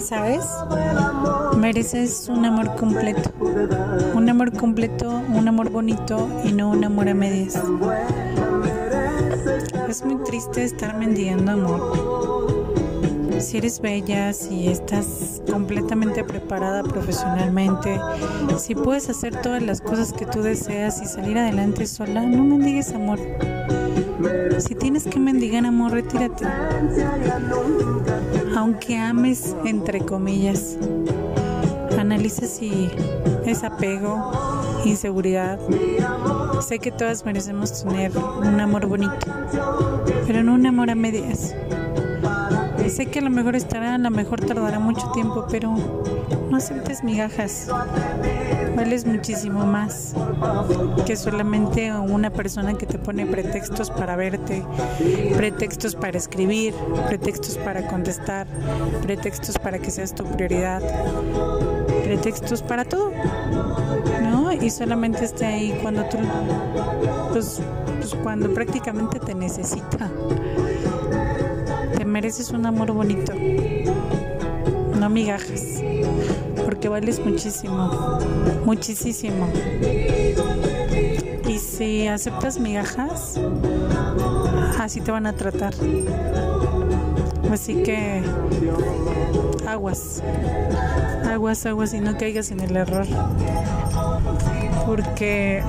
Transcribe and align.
¿Sabes? 0.00 0.44
Mereces 1.56 2.28
un 2.28 2.44
amor 2.44 2.74
completo. 2.76 3.30
Un 4.14 4.28
amor 4.28 4.52
completo, 4.52 5.22
un 5.32 5.46
amor 5.46 5.70
bonito 5.70 6.28
y 6.44 6.52
no 6.52 6.70
un 6.70 6.84
amor 6.84 7.08
a 7.08 7.14
medias. 7.14 7.60
Es 9.88 10.04
muy 10.04 10.16
triste 10.24 10.64
estar 10.64 10.96
mendigando 10.96 11.52
amor. 11.52 12.60
Si 13.38 13.58
eres 13.58 13.80
bella, 13.80 14.32
si 14.32 14.68
estás 14.68 15.40
completamente 15.50 16.24
preparada 16.24 16.82
profesionalmente, 16.82 17.98
si 18.58 18.74
puedes 18.74 19.08
hacer 19.08 19.40
todas 19.40 19.62
las 19.62 19.80
cosas 19.80 20.12
que 20.12 20.26
tú 20.26 20.42
deseas 20.42 21.00
y 21.00 21.06
salir 21.06 21.38
adelante 21.38 21.86
sola, 21.86 22.22
no 22.22 22.44
mendigues 22.44 22.92
amor. 22.92 23.18
Si 24.58 24.74
tienes 24.74 25.04
que 25.04 25.18
mendigar 25.18 25.64
amor, 25.64 25.92
retírate. 25.92 26.44
Aunque 28.56 28.98
ames, 28.98 29.56
entre 29.64 30.00
comillas. 30.00 30.76
Analiza 31.98 32.46
si 32.46 32.90
es 33.44 33.64
apego, 33.64 34.32
inseguridad. 34.84 35.58
Sé 36.60 36.78
que 36.78 36.90
todas 36.90 37.24
merecemos 37.24 37.82
tener 37.82 38.12
un 38.16 38.60
amor 38.60 38.86
bonito, 38.86 39.26
pero 40.26 40.42
no 40.42 40.54
un 40.54 40.66
amor 40.66 40.90
a 40.90 40.94
medias. 40.94 41.54
Sé 42.90 43.06
que 43.06 43.20
a 43.20 43.22
lo 43.22 43.30
mejor 43.30 43.54
estará, 43.54 43.94
a 43.94 43.98
lo 43.98 44.10
mejor 44.10 44.40
tardará 44.40 44.80
mucho 44.80 45.10
tiempo, 45.12 45.46
pero 45.48 45.74
no 46.50 46.56
aceptes 46.56 47.04
migajas. 47.04 47.68
Vales 48.76 49.06
muchísimo 49.06 49.64
más 49.64 50.14
que 51.06 51.14
solamente 51.16 51.92
una 51.92 52.30
persona 52.30 52.74
que 52.74 52.86
te 52.86 52.98
pone 52.98 53.26
pretextos 53.26 53.90
para 53.90 54.16
verte, 54.16 54.64
pretextos 55.36 55.94
para 55.94 56.18
escribir, 56.18 56.74
pretextos 57.06 57.56
para 57.58 57.86
contestar, 57.86 58.46
pretextos 59.02 59.58
para 59.58 59.78
que 59.78 59.90
seas 59.90 60.14
tu 60.14 60.24
prioridad, 60.24 60.82
pretextos 62.04 62.62
para 62.62 62.84
todo, 62.84 63.12
¿no? 64.22 64.52
Y 64.52 64.70
solamente 64.70 65.24
esté 65.24 65.46
ahí 65.46 65.78
cuando 65.82 66.04
tú, 66.06 66.18
pues, 67.32 67.60
pues 67.98 68.14
cuando 68.16 68.52
prácticamente 68.52 69.20
te 69.20 69.34
necesita 69.34 70.10
mereces 72.04 72.50
un 72.50 72.66
amor 72.66 72.92
bonito, 72.92 73.32
no 74.98 75.08
migajas, 75.08 75.82
porque 76.64 76.88
vales 76.88 77.24
muchísimo, 77.24 78.18
muchísimo. 78.64 79.48
Y 81.48 81.58
si 81.58 82.06
aceptas 82.06 82.58
migajas, 82.58 83.40
así 84.78 85.00
te 85.00 85.10
van 85.10 85.26
a 85.26 85.32
tratar. 85.32 85.74
Así 87.50 87.82
que 87.82 88.22
aguas, 89.66 90.22
aguas, 91.28 91.66
aguas 91.66 91.94
y 91.94 92.00
no 92.00 92.16
caigas 92.16 92.50
en 92.50 92.60
el 92.60 92.76
error. 92.76 93.06
Porque 94.90 95.62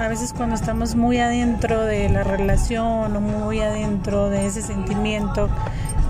a 0.00 0.08
veces 0.08 0.32
cuando 0.32 0.54
estamos 0.54 0.94
muy 0.94 1.18
adentro 1.18 1.84
de 1.84 2.08
la 2.08 2.24
relación 2.24 3.14
o 3.14 3.20
muy 3.20 3.60
adentro 3.60 4.30
de 4.30 4.46
ese 4.46 4.62
sentimiento, 4.62 5.50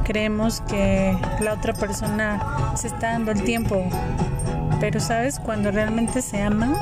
creemos 0.05 0.61
que 0.61 1.19
la 1.41 1.55
otra 1.55 1.73
persona 1.73 2.41
se 2.77 2.87
está 2.87 3.11
dando 3.11 3.33
el 3.33 3.43
tiempo. 3.43 3.83
Pero 4.79 5.01
sabes, 5.01 5.41
cuando 5.41 5.73
realmente 5.73 6.23
se 6.23 6.43
ama, 6.43 6.81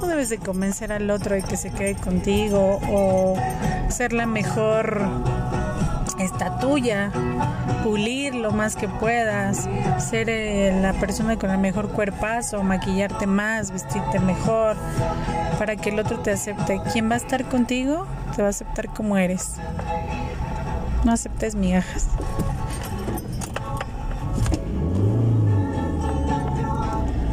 no 0.00 0.06
debes 0.06 0.28
de 0.28 0.38
convencer 0.38 0.92
al 0.92 1.10
otro 1.10 1.34
de 1.34 1.42
que 1.42 1.56
se 1.56 1.70
quede 1.70 1.96
contigo 1.96 2.78
o 2.88 3.36
ser 3.88 4.12
la 4.12 4.26
mejor 4.26 5.08
esta 6.18 6.58
tuya, 6.58 7.10
pulir 7.82 8.34
lo 8.34 8.50
más 8.52 8.76
que 8.76 8.88
puedas, 8.88 9.68
ser 9.98 10.28
eh, 10.28 10.78
la 10.80 10.92
persona 10.94 11.36
con 11.38 11.50
el 11.50 11.58
mejor 11.58 11.88
cuerpazo, 11.88 12.62
maquillarte 12.62 13.26
más, 13.26 13.70
vestirte 13.70 14.18
mejor, 14.18 14.76
para 15.58 15.76
que 15.76 15.90
el 15.90 15.98
otro 15.98 16.18
te 16.20 16.32
acepte. 16.32 16.80
Quien 16.92 17.10
va 17.10 17.14
a 17.14 17.18
estar 17.18 17.44
contigo 17.44 18.06
te 18.34 18.42
va 18.42 18.48
a 18.48 18.50
aceptar 18.50 18.88
como 18.88 19.16
eres. 19.16 19.56
No 21.04 21.12
aceptes 21.12 21.54
migajas. 21.54 22.08